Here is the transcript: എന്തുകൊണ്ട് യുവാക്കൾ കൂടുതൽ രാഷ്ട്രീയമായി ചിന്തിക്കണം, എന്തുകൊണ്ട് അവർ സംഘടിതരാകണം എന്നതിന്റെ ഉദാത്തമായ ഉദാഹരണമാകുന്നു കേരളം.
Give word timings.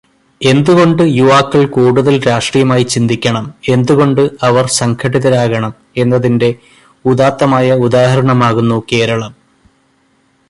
എന്തുകൊണ്ട് 0.41 1.01
യുവാക്കൾ 1.17 1.63
കൂടുതൽ 1.65 2.15
രാഷ്ട്രീയമായി 2.27 2.85
ചിന്തിക്കണം, 2.93 3.45
എന്തുകൊണ്ട് 3.69 4.21
അവർ 4.47 4.65
സംഘടിതരാകണം 4.79 5.73
എന്നതിന്റെ 5.97 6.49
ഉദാത്തമായ 7.05 7.73
ഉദാഹരണമാകുന്നു 7.87 8.79
കേരളം. 8.91 9.33